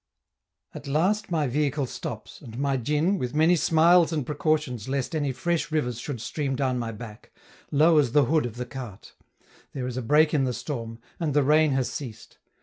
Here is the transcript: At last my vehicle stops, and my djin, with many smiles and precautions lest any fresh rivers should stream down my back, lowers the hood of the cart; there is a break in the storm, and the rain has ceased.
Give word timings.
At 0.73 0.87
last 0.87 1.29
my 1.29 1.45
vehicle 1.45 1.85
stops, 1.85 2.41
and 2.41 2.57
my 2.57 2.75
djin, 2.75 3.19
with 3.19 3.35
many 3.35 3.55
smiles 3.55 4.11
and 4.11 4.25
precautions 4.25 4.89
lest 4.89 5.13
any 5.15 5.31
fresh 5.31 5.71
rivers 5.71 5.99
should 5.99 6.19
stream 6.19 6.55
down 6.55 6.79
my 6.79 6.91
back, 6.91 7.31
lowers 7.69 8.11
the 8.11 8.25
hood 8.25 8.47
of 8.47 8.55
the 8.55 8.65
cart; 8.65 9.13
there 9.73 9.85
is 9.85 9.97
a 9.97 10.01
break 10.01 10.33
in 10.33 10.43
the 10.43 10.53
storm, 10.53 10.97
and 11.19 11.35
the 11.35 11.43
rain 11.43 11.73
has 11.73 11.91
ceased. 11.91 12.39